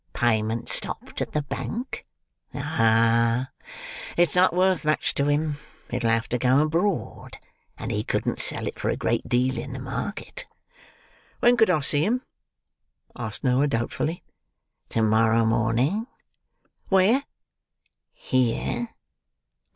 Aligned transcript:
Payment 0.13 0.67
stopped 0.67 1.21
at 1.21 1.33
the 1.33 1.43
Bank? 1.43 2.07
Ah! 2.55 3.51
It's 4.17 4.35
not 4.35 4.51
worth 4.51 4.83
much 4.83 5.13
to 5.13 5.25
him. 5.27 5.57
It'll 5.91 6.09
have 6.09 6.27
to 6.29 6.39
go 6.39 6.59
abroad, 6.61 7.37
and 7.77 7.91
he 7.91 8.03
couldn't 8.03 8.41
sell 8.41 8.65
it 8.65 8.79
for 8.79 8.89
a 8.89 8.97
great 8.97 9.29
deal 9.29 9.59
in 9.59 9.73
the 9.73 9.79
market." 9.79 10.47
"When 11.39 11.55
could 11.55 11.69
I 11.69 11.81
see 11.81 12.03
him?" 12.03 12.23
asked 13.15 13.43
Noah 13.43 13.67
doubtfully. 13.67 14.23
"To 14.89 15.03
morrow 15.03 15.45
morning." 15.45 16.07
"Where?" 16.89 17.23
"Here." 18.11 18.87